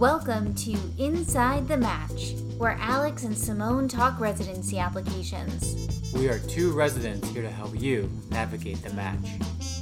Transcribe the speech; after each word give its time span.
Welcome 0.00 0.54
to 0.54 0.78
Inside 0.96 1.68
the 1.68 1.76
Match, 1.76 2.32
where 2.56 2.78
Alex 2.80 3.24
and 3.24 3.36
Simone 3.36 3.86
talk 3.86 4.18
residency 4.18 4.78
applications. 4.78 6.10
We 6.14 6.26
are 6.30 6.38
two 6.38 6.72
residents 6.72 7.28
here 7.28 7.42
to 7.42 7.50
help 7.50 7.78
you 7.78 8.10
navigate 8.30 8.82
the 8.82 8.94
match. 8.94 9.28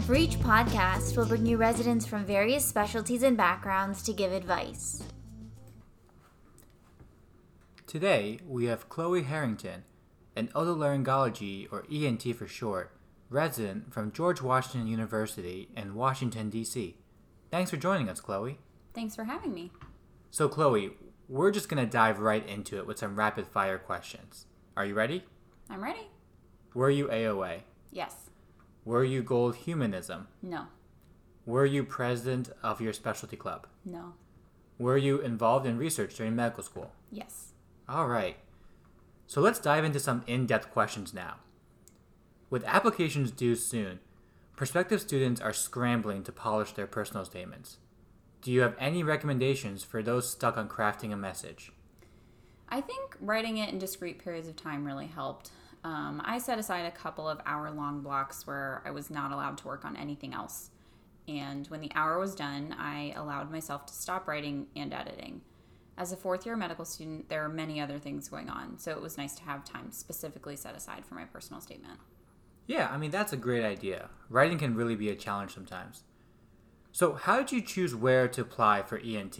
For 0.06 0.16
each 0.16 0.40
podcast, 0.40 1.16
we'll 1.16 1.28
bring 1.28 1.46
you 1.46 1.56
residents 1.56 2.04
from 2.04 2.24
various 2.24 2.64
specialties 2.64 3.22
and 3.22 3.36
backgrounds 3.36 4.02
to 4.02 4.12
give 4.12 4.32
advice. 4.32 5.04
Today, 7.86 8.40
we 8.44 8.64
have 8.64 8.88
Chloe 8.88 9.22
Harrington, 9.22 9.84
an 10.34 10.48
otolaryngology, 10.48 11.68
or 11.70 11.84
ENT 11.92 12.24
for 12.34 12.48
short, 12.48 12.90
resident 13.30 13.94
from 13.94 14.10
George 14.10 14.42
Washington 14.42 14.88
University 14.88 15.68
in 15.76 15.94
Washington, 15.94 16.50
D.C. 16.50 16.96
Thanks 17.52 17.70
for 17.70 17.76
joining 17.76 18.08
us, 18.08 18.18
Chloe. 18.18 18.58
Thanks 18.94 19.14
for 19.14 19.22
having 19.22 19.54
me. 19.54 19.70
So, 20.30 20.48
Chloe, 20.48 20.90
we're 21.28 21.50
just 21.50 21.68
going 21.68 21.84
to 21.84 21.90
dive 21.90 22.20
right 22.20 22.46
into 22.46 22.78
it 22.78 22.86
with 22.86 22.98
some 22.98 23.16
rapid 23.16 23.46
fire 23.46 23.78
questions. 23.78 24.46
Are 24.76 24.84
you 24.84 24.94
ready? 24.94 25.24
I'm 25.70 25.82
ready. 25.82 26.08
Were 26.74 26.90
you 26.90 27.08
AOA? 27.08 27.60
Yes. 27.90 28.30
Were 28.84 29.04
you 29.04 29.22
Gold 29.22 29.56
Humanism? 29.56 30.28
No. 30.42 30.66
Were 31.44 31.66
you 31.66 31.82
president 31.84 32.50
of 32.62 32.80
your 32.80 32.92
specialty 32.92 33.36
club? 33.36 33.66
No. 33.84 34.14
Were 34.78 34.96
you 34.96 35.20
involved 35.20 35.66
in 35.66 35.78
research 35.78 36.14
during 36.14 36.36
medical 36.36 36.62
school? 36.62 36.92
Yes. 37.10 37.52
All 37.88 38.06
right. 38.06 38.36
So 39.26 39.40
let's 39.40 39.58
dive 39.58 39.84
into 39.84 39.98
some 40.00 40.22
in 40.26 40.46
depth 40.46 40.70
questions 40.70 41.12
now. 41.12 41.36
With 42.50 42.64
applications 42.64 43.30
due 43.30 43.56
soon, 43.56 43.98
prospective 44.56 45.00
students 45.00 45.40
are 45.40 45.52
scrambling 45.52 46.22
to 46.24 46.32
polish 46.32 46.72
their 46.72 46.86
personal 46.86 47.24
statements. 47.24 47.78
Do 48.40 48.52
you 48.52 48.60
have 48.60 48.76
any 48.78 49.02
recommendations 49.02 49.82
for 49.82 50.02
those 50.02 50.30
stuck 50.30 50.56
on 50.56 50.68
crafting 50.68 51.12
a 51.12 51.16
message? 51.16 51.72
I 52.68 52.80
think 52.80 53.16
writing 53.20 53.58
it 53.58 53.70
in 53.70 53.78
discrete 53.78 54.22
periods 54.22 54.46
of 54.46 54.56
time 54.56 54.84
really 54.84 55.06
helped. 55.06 55.50
Um, 55.84 56.22
I 56.24 56.38
set 56.38 56.58
aside 56.58 56.86
a 56.86 56.90
couple 56.90 57.28
of 57.28 57.40
hour 57.46 57.70
long 57.70 58.00
blocks 58.00 58.46
where 58.46 58.82
I 58.84 58.90
was 58.90 59.10
not 59.10 59.32
allowed 59.32 59.58
to 59.58 59.66
work 59.66 59.84
on 59.84 59.96
anything 59.96 60.34
else. 60.34 60.70
And 61.26 61.66
when 61.66 61.80
the 61.80 61.90
hour 61.94 62.18
was 62.18 62.34
done, 62.34 62.74
I 62.78 63.12
allowed 63.16 63.50
myself 63.50 63.86
to 63.86 63.94
stop 63.94 64.28
writing 64.28 64.66
and 64.76 64.92
editing. 64.92 65.42
As 65.96 66.12
a 66.12 66.16
fourth 66.16 66.46
year 66.46 66.56
medical 66.56 66.84
student, 66.84 67.28
there 67.28 67.44
are 67.44 67.48
many 67.48 67.80
other 67.80 67.98
things 67.98 68.28
going 68.28 68.48
on, 68.48 68.78
so 68.78 68.92
it 68.92 69.02
was 69.02 69.18
nice 69.18 69.34
to 69.34 69.42
have 69.42 69.64
time 69.64 69.90
specifically 69.90 70.54
set 70.54 70.76
aside 70.76 71.04
for 71.04 71.14
my 71.14 71.24
personal 71.24 71.60
statement. 71.60 71.98
Yeah, 72.66 72.88
I 72.90 72.98
mean, 72.98 73.10
that's 73.10 73.32
a 73.32 73.36
great 73.36 73.64
idea. 73.64 74.08
Writing 74.28 74.58
can 74.58 74.74
really 74.74 74.94
be 74.94 75.08
a 75.08 75.16
challenge 75.16 75.54
sometimes. 75.54 76.04
So, 76.98 77.12
how 77.12 77.36
did 77.36 77.52
you 77.52 77.62
choose 77.62 77.94
where 77.94 78.26
to 78.26 78.40
apply 78.40 78.82
for 78.82 78.98
ENT? 78.98 79.38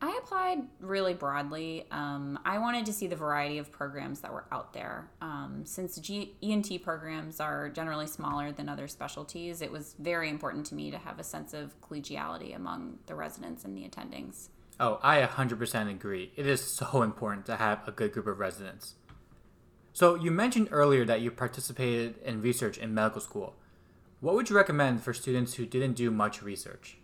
I 0.00 0.20
applied 0.22 0.60
really 0.78 1.14
broadly. 1.14 1.84
Um, 1.90 2.38
I 2.44 2.58
wanted 2.58 2.86
to 2.86 2.92
see 2.92 3.08
the 3.08 3.16
variety 3.16 3.58
of 3.58 3.72
programs 3.72 4.20
that 4.20 4.32
were 4.32 4.44
out 4.52 4.72
there. 4.72 5.10
Um, 5.20 5.62
since 5.64 5.98
G- 5.98 6.36
ENT 6.40 6.80
programs 6.84 7.40
are 7.40 7.68
generally 7.70 8.06
smaller 8.06 8.52
than 8.52 8.68
other 8.68 8.86
specialties, 8.86 9.62
it 9.62 9.72
was 9.72 9.96
very 9.98 10.30
important 10.30 10.64
to 10.66 10.76
me 10.76 10.92
to 10.92 10.98
have 10.98 11.18
a 11.18 11.24
sense 11.24 11.54
of 11.54 11.74
collegiality 11.80 12.54
among 12.54 13.00
the 13.06 13.16
residents 13.16 13.64
and 13.64 13.76
the 13.76 13.82
attendings. 13.82 14.50
Oh, 14.78 15.00
I 15.02 15.22
100% 15.22 15.90
agree. 15.90 16.30
It 16.36 16.46
is 16.46 16.62
so 16.62 17.02
important 17.10 17.46
to 17.46 17.56
have 17.56 17.80
a 17.84 17.90
good 17.90 18.12
group 18.12 18.28
of 18.28 18.38
residents. 18.38 18.94
So, 19.92 20.14
you 20.14 20.30
mentioned 20.30 20.68
earlier 20.70 21.04
that 21.04 21.20
you 21.20 21.32
participated 21.32 22.18
in 22.18 22.42
research 22.42 22.78
in 22.78 22.94
medical 22.94 23.20
school. 23.20 23.56
What 24.22 24.36
would 24.36 24.48
you 24.48 24.54
recommend 24.54 25.02
for 25.02 25.12
students 25.12 25.54
who 25.54 25.66
didn't 25.66 25.94
do 25.94 26.08
much 26.08 26.44
research? 26.44 26.96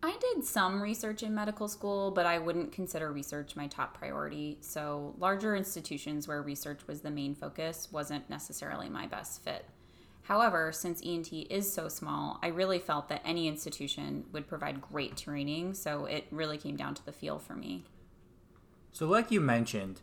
I 0.00 0.16
did 0.20 0.44
some 0.44 0.80
research 0.80 1.24
in 1.24 1.34
medical 1.34 1.66
school, 1.66 2.12
but 2.12 2.24
I 2.24 2.38
wouldn't 2.38 2.70
consider 2.70 3.10
research 3.10 3.56
my 3.56 3.66
top 3.66 3.98
priority. 3.98 4.58
So, 4.60 5.16
larger 5.18 5.56
institutions 5.56 6.28
where 6.28 6.40
research 6.40 6.86
was 6.86 7.00
the 7.00 7.10
main 7.10 7.34
focus 7.34 7.88
wasn't 7.90 8.30
necessarily 8.30 8.88
my 8.88 9.08
best 9.08 9.42
fit. 9.42 9.64
However, 10.22 10.70
since 10.70 11.02
ENT 11.04 11.32
is 11.32 11.72
so 11.72 11.88
small, 11.88 12.38
I 12.44 12.46
really 12.46 12.78
felt 12.78 13.08
that 13.08 13.22
any 13.24 13.48
institution 13.48 14.26
would 14.30 14.46
provide 14.46 14.80
great 14.80 15.16
training, 15.16 15.74
so 15.74 16.04
it 16.04 16.28
really 16.30 16.58
came 16.58 16.76
down 16.76 16.94
to 16.94 17.04
the 17.04 17.10
feel 17.10 17.40
for 17.40 17.54
me. 17.54 17.86
So, 18.92 19.08
like 19.08 19.32
you 19.32 19.40
mentioned, 19.40 20.02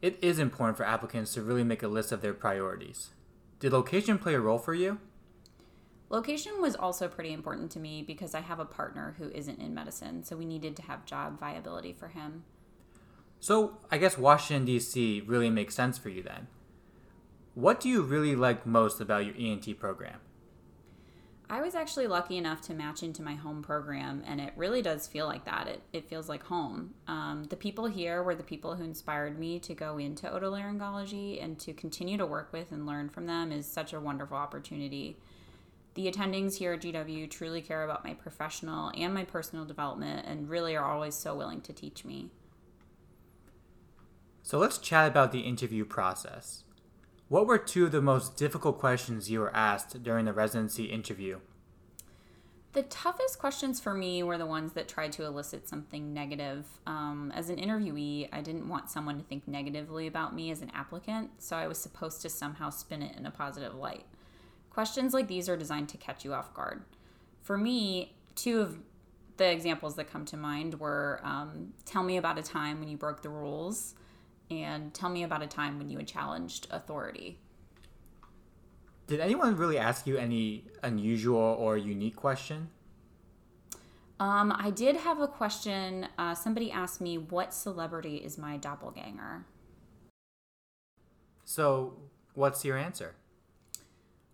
it 0.00 0.16
is 0.22 0.38
important 0.38 0.76
for 0.76 0.84
applicants 0.84 1.34
to 1.34 1.42
really 1.42 1.64
make 1.64 1.82
a 1.82 1.88
list 1.88 2.12
of 2.12 2.22
their 2.22 2.34
priorities. 2.34 3.10
Did 3.58 3.72
location 3.72 4.16
play 4.16 4.34
a 4.34 4.40
role 4.40 4.60
for 4.60 4.74
you? 4.74 5.00
Location 6.10 6.60
was 6.60 6.76
also 6.76 7.08
pretty 7.08 7.32
important 7.32 7.70
to 7.72 7.80
me 7.80 8.02
because 8.02 8.34
I 8.34 8.40
have 8.40 8.60
a 8.60 8.64
partner 8.64 9.14
who 9.18 9.30
isn't 9.30 9.60
in 9.60 9.74
medicine, 9.74 10.22
so 10.22 10.36
we 10.36 10.44
needed 10.44 10.76
to 10.76 10.82
have 10.82 11.06
job 11.06 11.40
viability 11.40 11.92
for 11.92 12.08
him. 12.08 12.44
So, 13.40 13.78
I 13.90 13.98
guess 13.98 14.16
Washington, 14.16 14.64
D.C. 14.64 15.22
really 15.26 15.50
makes 15.50 15.74
sense 15.74 15.98
for 15.98 16.08
you 16.08 16.22
then. 16.22 16.46
What 17.54 17.80
do 17.80 17.88
you 17.88 18.02
really 18.02 18.34
like 18.34 18.66
most 18.66 19.00
about 19.00 19.26
your 19.26 19.34
ENT 19.38 19.78
program? 19.78 20.20
I 21.48 21.60
was 21.60 21.74
actually 21.74 22.06
lucky 22.06 22.38
enough 22.38 22.62
to 22.62 22.74
match 22.74 23.02
into 23.02 23.22
my 23.22 23.34
home 23.34 23.62
program, 23.62 24.22
and 24.26 24.40
it 24.40 24.54
really 24.56 24.80
does 24.80 25.06
feel 25.06 25.26
like 25.26 25.44
that. 25.44 25.68
It, 25.68 25.82
it 25.92 26.08
feels 26.08 26.28
like 26.28 26.42
home. 26.42 26.94
Um, 27.06 27.44
the 27.50 27.56
people 27.56 27.86
here 27.86 28.22
were 28.22 28.34
the 28.34 28.42
people 28.42 28.74
who 28.74 28.82
inspired 28.82 29.38
me 29.38 29.58
to 29.60 29.74
go 29.74 29.98
into 29.98 30.26
otolaryngology, 30.26 31.42
and 31.44 31.58
to 31.60 31.74
continue 31.74 32.16
to 32.16 32.26
work 32.26 32.52
with 32.52 32.72
and 32.72 32.86
learn 32.86 33.10
from 33.10 33.26
them 33.26 33.52
is 33.52 33.66
such 33.66 33.92
a 33.92 34.00
wonderful 34.00 34.36
opportunity. 34.36 35.18
The 35.94 36.10
attendings 36.10 36.56
here 36.56 36.72
at 36.72 36.80
GW 36.80 37.30
truly 37.30 37.62
care 37.62 37.84
about 37.84 38.04
my 38.04 38.14
professional 38.14 38.90
and 38.96 39.14
my 39.14 39.24
personal 39.24 39.64
development 39.64 40.26
and 40.26 40.48
really 40.48 40.76
are 40.76 40.84
always 40.84 41.14
so 41.14 41.34
willing 41.34 41.60
to 41.62 41.72
teach 41.72 42.04
me. 42.04 42.30
So 44.42 44.58
let's 44.58 44.78
chat 44.78 45.08
about 45.08 45.32
the 45.32 45.40
interview 45.40 45.84
process. 45.84 46.64
What 47.28 47.46
were 47.46 47.58
two 47.58 47.86
of 47.86 47.92
the 47.92 48.02
most 48.02 48.36
difficult 48.36 48.78
questions 48.78 49.30
you 49.30 49.40
were 49.40 49.54
asked 49.56 50.02
during 50.02 50.26
the 50.26 50.32
residency 50.32 50.84
interview? 50.84 51.38
The 52.74 52.82
toughest 52.82 53.38
questions 53.38 53.80
for 53.80 53.94
me 53.94 54.24
were 54.24 54.36
the 54.36 54.46
ones 54.46 54.72
that 54.72 54.88
tried 54.88 55.12
to 55.12 55.24
elicit 55.24 55.68
something 55.68 56.12
negative. 56.12 56.66
Um, 56.88 57.32
as 57.32 57.48
an 57.48 57.56
interviewee, 57.56 58.28
I 58.32 58.40
didn't 58.40 58.68
want 58.68 58.90
someone 58.90 59.16
to 59.16 59.24
think 59.24 59.46
negatively 59.46 60.08
about 60.08 60.34
me 60.34 60.50
as 60.50 60.60
an 60.60 60.72
applicant, 60.74 61.30
so 61.38 61.56
I 61.56 61.68
was 61.68 61.78
supposed 61.78 62.20
to 62.22 62.28
somehow 62.28 62.70
spin 62.70 63.00
it 63.00 63.16
in 63.16 63.26
a 63.26 63.30
positive 63.30 63.76
light. 63.76 64.04
Questions 64.74 65.14
like 65.14 65.28
these 65.28 65.48
are 65.48 65.56
designed 65.56 65.88
to 65.90 65.96
catch 65.96 66.24
you 66.24 66.34
off 66.34 66.52
guard. 66.52 66.82
For 67.42 67.56
me, 67.56 68.16
two 68.34 68.60
of 68.60 68.76
the 69.36 69.48
examples 69.48 69.94
that 69.94 70.10
come 70.10 70.24
to 70.24 70.36
mind 70.36 70.80
were 70.80 71.20
um, 71.22 71.72
tell 71.84 72.02
me 72.02 72.16
about 72.16 72.40
a 72.40 72.42
time 72.42 72.80
when 72.80 72.88
you 72.88 72.96
broke 72.96 73.22
the 73.22 73.28
rules 73.28 73.94
and 74.50 74.92
tell 74.92 75.10
me 75.10 75.22
about 75.22 75.44
a 75.44 75.46
time 75.46 75.78
when 75.78 75.90
you 75.90 75.98
had 75.98 76.08
challenged 76.08 76.66
authority. 76.72 77.38
Did 79.06 79.20
anyone 79.20 79.56
really 79.56 79.78
ask 79.78 80.08
you 80.08 80.16
any 80.16 80.64
unusual 80.82 81.38
or 81.38 81.76
unique 81.76 82.16
question? 82.16 82.68
Um, 84.18 84.52
I 84.58 84.70
did 84.70 84.96
have 84.96 85.20
a 85.20 85.28
question. 85.28 86.08
Uh, 86.18 86.34
somebody 86.34 86.72
asked 86.72 87.00
me, 87.00 87.16
What 87.16 87.54
celebrity 87.54 88.16
is 88.16 88.36
my 88.38 88.56
doppelganger? 88.56 89.46
So, 91.44 91.94
what's 92.34 92.64
your 92.64 92.76
answer? 92.76 93.14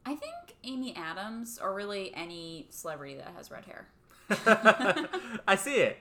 I 0.06 0.14
think 0.14 0.56
Amy 0.64 0.94
Adams, 0.96 1.58
or 1.62 1.74
really 1.74 2.14
any 2.14 2.66
celebrity 2.70 3.16
that 3.16 3.32
has 3.36 3.50
red 3.50 3.64
hair. 3.64 3.88
I 5.46 5.56
see 5.56 5.76
it. 5.76 5.98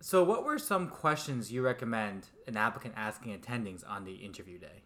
So, 0.00 0.22
what 0.22 0.44
were 0.44 0.58
some 0.58 0.88
questions 0.88 1.50
you 1.50 1.62
recommend 1.62 2.26
an 2.46 2.56
applicant 2.56 2.94
asking 2.96 3.38
attendings 3.38 3.88
on 3.88 4.04
the 4.04 4.16
interview 4.16 4.58
day? 4.58 4.82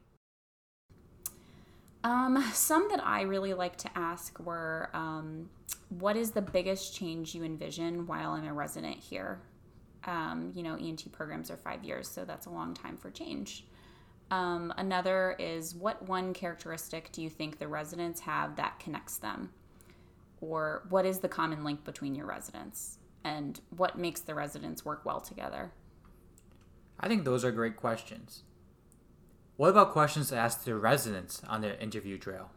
Um, 2.05 2.43
some 2.53 2.89
that 2.91 3.05
I 3.05 3.23
really 3.23 3.53
like 3.53 3.77
to 3.79 3.91
ask 3.99 4.39
were 4.39 4.91
um, 4.95 5.51
What 5.89 6.17
is 6.17 6.31
the 6.31 6.43
biggest 6.43 6.95
change 6.95 7.35
you 7.35 7.43
envision 7.43 8.07
while 8.07 8.31
I'm 8.31 8.47
a 8.47 8.53
resident 8.53 8.97
here? 8.97 9.41
Um, 10.05 10.53
you 10.55 10.63
know, 10.63 10.77
ENT 10.77 11.11
programs 11.11 11.51
are 11.51 11.57
five 11.57 11.83
years, 11.83 12.09
so 12.09 12.25
that's 12.25 12.47
a 12.47 12.51
long 12.51 12.73
time 12.73 12.97
for 12.97 13.11
change. 13.11 13.65
Um, 14.31 14.73
another 14.77 15.37
is 15.39 15.75
What 15.75 16.07
one 16.09 16.35
characteristic 16.35 17.11
do 17.13 17.23
you 17.23 17.31
think 17.31 17.59
the 17.59 17.69
residents 17.69 18.21
have 18.21 18.57
that 18.57 18.79
connects 18.79 19.17
them? 19.17 19.51
Or 20.41 20.85
what 20.89 21.07
is 21.07 21.21
the 21.21 21.29
common 21.29 21.65
link 21.65 21.85
between 21.85 22.15
your 22.15 22.27
residents? 22.27 22.99
And 23.25 23.61
what 23.77 23.99
makes 23.99 24.21
the 24.21 24.35
residents 24.35 24.85
work 24.85 25.05
well 25.05 25.21
together? 25.21 25.73
I 27.01 27.09
think 27.09 27.25
those 27.25 27.45
are 27.45 27.51
great 27.51 27.77
questions. 27.77 28.43
What 29.57 29.71
about 29.71 29.93
questions 29.93 30.29
to 30.29 30.37
ask 30.37 30.65
the 30.65 30.77
residents 30.77 31.43
on 31.49 31.63
their 31.63 31.75
interview 31.77 32.19
trail? 32.19 32.51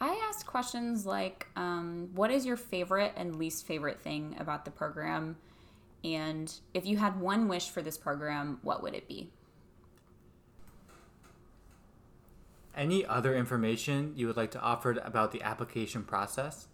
I 0.00 0.20
asked 0.28 0.46
questions 0.46 1.06
like 1.06 1.46
um, 1.54 2.10
What 2.14 2.30
is 2.30 2.44
your 2.44 2.56
favorite 2.56 3.12
and 3.16 3.36
least 3.36 3.66
favorite 3.66 4.00
thing 4.00 4.36
about 4.38 4.64
the 4.64 4.70
program? 4.70 5.36
And 6.04 6.52
if 6.74 6.84
you 6.84 6.96
had 6.96 7.20
one 7.20 7.46
wish 7.46 7.68
for 7.70 7.82
this 7.82 7.96
program, 7.96 8.58
what 8.62 8.82
would 8.82 8.94
it 8.94 9.06
be? 9.06 9.30
Any 12.74 13.04
other 13.04 13.34
information 13.34 14.14
you 14.16 14.26
would 14.26 14.36
like 14.36 14.50
to 14.52 14.60
offer 14.60 14.92
about 15.04 15.32
the 15.32 15.42
application 15.42 16.04
process? 16.04 16.68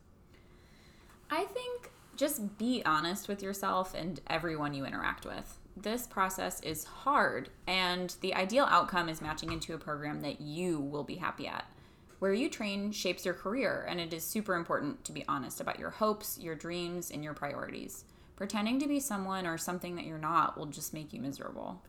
I 1.31 1.45
think 1.45 1.91
just 2.17 2.59
be 2.59 2.83
honest 2.85 3.29
with 3.29 3.43
yourself 3.43 3.95
and 3.95 4.21
everyone 4.27 4.75
you 4.75 4.85
interact 4.85 5.25
with. 5.25 5.59
This 5.77 6.07
process 6.07 6.61
is 6.63 6.85
hard, 6.85 7.51
and 7.69 8.15
the 8.21 8.35
ideal 8.35 8.67
outcome 8.69 9.09
is 9.09 9.21
matching 9.21 9.53
into 9.53 9.75
a 9.75 9.79
program 9.79 10.23
that 10.23 10.41
you 10.41 10.81
will 10.81 11.05
be 11.05 11.17
happy 11.17 11.47
at. 11.47 11.71
Where 12.19 12.33
you 12.33 12.51
train 12.51 12.91
shapes 12.91 13.25
your 13.25 13.35
career, 13.35 13.87
and 13.89 14.01
it 14.01 14.13
is 14.13 14.25
super 14.25 14.57
important 14.57 15.05
to 15.05 15.13
be 15.13 15.25
honest 15.29 15.61
about 15.61 15.79
your 15.79 15.91
hopes, 15.91 16.39
your 16.41 16.57
dreams, 16.57 17.13
and 17.13 17.23
your 17.23 17.35
priorities. 17.35 18.05
Pretending 18.35 18.81
to 18.81 18.89
be 18.89 18.99
someone 18.99 19.47
or 19.47 19.57
something 19.57 19.95
that 19.95 20.05
you're 20.05 20.19
not 20.19 20.59
will 20.59 20.67
just 20.67 20.93
make 20.93 21.13
you 21.13 21.21
miserable. 21.21 21.83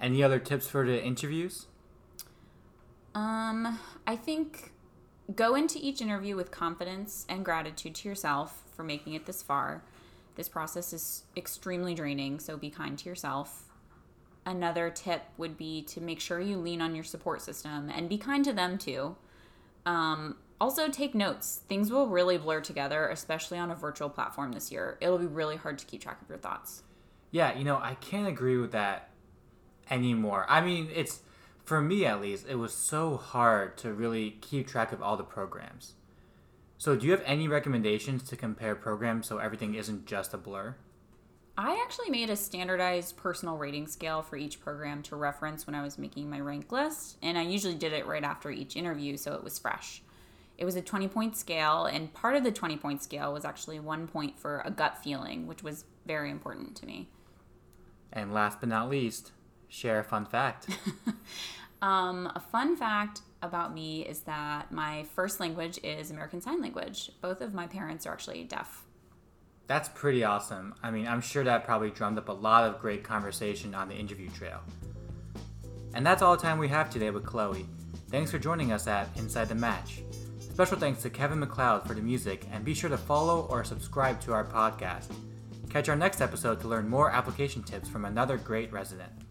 Any 0.00 0.22
other 0.22 0.38
tips 0.38 0.66
for 0.66 0.86
the 0.86 1.02
interviews? 1.02 1.66
Um, 3.14 3.78
I 4.06 4.16
think 4.16 4.72
go 5.34 5.54
into 5.54 5.78
each 5.80 6.00
interview 6.00 6.36
with 6.36 6.50
confidence 6.50 7.24
and 7.28 7.44
gratitude 7.44 7.94
to 7.96 8.08
yourself 8.08 8.62
for 8.74 8.82
making 8.82 9.14
it 9.14 9.26
this 9.26 9.42
far. 9.42 9.82
This 10.34 10.48
process 10.48 10.92
is 10.92 11.24
extremely 11.36 11.94
draining, 11.94 12.40
so 12.40 12.56
be 12.56 12.70
kind 12.70 12.98
to 12.98 13.08
yourself. 13.08 13.68
Another 14.44 14.90
tip 14.90 15.22
would 15.38 15.56
be 15.56 15.82
to 15.82 16.00
make 16.00 16.20
sure 16.20 16.40
you 16.40 16.58
lean 16.58 16.82
on 16.82 16.94
your 16.94 17.04
support 17.04 17.40
system 17.40 17.88
and 17.88 18.08
be 18.08 18.18
kind 18.18 18.44
to 18.44 18.52
them 18.52 18.76
too. 18.76 19.16
Um, 19.86 20.36
also, 20.60 20.88
take 20.88 21.14
notes. 21.14 21.60
Things 21.68 21.90
will 21.90 22.06
really 22.06 22.38
blur 22.38 22.60
together, 22.60 23.08
especially 23.08 23.58
on 23.58 23.70
a 23.70 23.74
virtual 23.74 24.08
platform 24.08 24.52
this 24.52 24.70
year. 24.70 24.98
It'll 25.00 25.18
be 25.18 25.26
really 25.26 25.56
hard 25.56 25.78
to 25.78 25.86
keep 25.86 26.02
track 26.02 26.20
of 26.22 26.28
your 26.28 26.38
thoughts. 26.38 26.82
Yeah, 27.30 27.56
you 27.56 27.64
know, 27.64 27.76
I 27.76 27.94
can't 27.96 28.28
agree 28.28 28.56
with 28.56 28.72
that 28.72 29.10
anymore. 29.90 30.46
I 30.48 30.60
mean, 30.60 30.88
it's 30.94 31.20
for 31.64 31.80
me 31.80 32.04
at 32.04 32.20
least, 32.20 32.46
it 32.48 32.56
was 32.56 32.74
so 32.74 33.16
hard 33.16 33.76
to 33.78 33.92
really 33.92 34.36
keep 34.40 34.68
track 34.68 34.92
of 34.92 35.02
all 35.02 35.16
the 35.16 35.24
programs. 35.24 35.94
So, 36.76 36.94
do 36.94 37.06
you 37.06 37.12
have 37.12 37.22
any 37.24 37.48
recommendations 37.48 38.22
to 38.24 38.36
compare 38.36 38.74
programs 38.74 39.26
so 39.26 39.38
everything 39.38 39.74
isn't 39.74 40.06
just 40.06 40.34
a 40.34 40.38
blur? 40.38 40.76
I 41.56 41.80
actually 41.84 42.10
made 42.10 42.30
a 42.30 42.36
standardized 42.36 43.16
personal 43.16 43.56
rating 43.56 43.86
scale 43.86 44.22
for 44.22 44.36
each 44.36 44.60
program 44.60 45.02
to 45.04 45.16
reference 45.16 45.66
when 45.66 45.76
I 45.76 45.82
was 45.82 45.98
making 45.98 46.28
my 46.28 46.40
rank 46.40 46.72
list, 46.72 47.16
and 47.22 47.38
I 47.38 47.42
usually 47.42 47.76
did 47.76 47.92
it 47.92 48.06
right 48.06 48.24
after 48.24 48.50
each 48.50 48.76
interview 48.76 49.16
so 49.16 49.34
it 49.34 49.44
was 49.44 49.58
fresh. 49.58 50.02
It 50.58 50.64
was 50.64 50.76
a 50.76 50.82
20 50.82 51.08
point 51.08 51.36
scale, 51.36 51.86
and 51.86 52.12
part 52.12 52.36
of 52.36 52.44
the 52.44 52.52
20 52.52 52.76
point 52.76 53.02
scale 53.02 53.32
was 53.32 53.44
actually 53.44 53.80
one 53.80 54.06
point 54.06 54.38
for 54.38 54.62
a 54.64 54.70
gut 54.70 54.98
feeling, 54.98 55.46
which 55.46 55.62
was 55.62 55.84
very 56.06 56.30
important 56.30 56.76
to 56.76 56.86
me. 56.86 57.08
And 58.12 58.34
last 58.34 58.60
but 58.60 58.68
not 58.68 58.90
least, 58.90 59.32
share 59.74 59.98
a 59.98 60.04
fun 60.04 60.24
fact. 60.24 60.68
um, 61.82 62.30
a 62.34 62.40
fun 62.40 62.76
fact 62.76 63.22
about 63.42 63.74
me 63.74 64.02
is 64.02 64.20
that 64.20 64.70
my 64.70 65.04
first 65.14 65.40
language 65.40 65.78
is 65.82 66.10
American 66.10 66.40
Sign 66.40 66.62
Language. 66.62 67.10
Both 67.20 67.40
of 67.40 67.52
my 67.52 67.66
parents 67.66 68.06
are 68.06 68.12
actually 68.12 68.44
deaf. 68.44 68.84
That's 69.66 69.88
pretty 69.88 70.24
awesome. 70.24 70.74
I 70.82 70.90
mean, 70.90 71.08
I'm 71.08 71.20
sure 71.20 71.42
that 71.44 71.64
probably 71.64 71.90
drummed 71.90 72.18
up 72.18 72.28
a 72.28 72.32
lot 72.32 72.64
of 72.64 72.80
great 72.80 73.02
conversation 73.02 73.74
on 73.74 73.88
the 73.88 73.94
interview 73.94 74.30
trail. 74.30 74.60
And 75.94 76.06
that's 76.06 76.22
all 76.22 76.36
the 76.36 76.42
time 76.42 76.58
we 76.58 76.68
have 76.68 76.90
today 76.90 77.10
with 77.10 77.24
Chloe. 77.24 77.66
Thanks 78.10 78.30
for 78.30 78.38
joining 78.38 78.72
us 78.72 78.86
at 78.86 79.08
Inside 79.16 79.48
the 79.48 79.54
Match. 79.54 80.02
Special 80.38 80.78
thanks 80.78 81.02
to 81.02 81.10
Kevin 81.10 81.40
MacLeod 81.40 81.86
for 81.86 81.94
the 81.94 82.02
music, 82.02 82.46
and 82.52 82.64
be 82.64 82.74
sure 82.74 82.90
to 82.90 82.96
follow 82.96 83.46
or 83.50 83.64
subscribe 83.64 84.20
to 84.20 84.32
our 84.32 84.44
podcast. 84.44 85.10
Catch 85.68 85.88
our 85.88 85.96
next 85.96 86.20
episode 86.20 86.60
to 86.60 86.68
learn 86.68 86.88
more 86.88 87.10
application 87.10 87.62
tips 87.64 87.88
from 87.88 88.04
another 88.04 88.36
great 88.36 88.72
resident. 88.72 89.23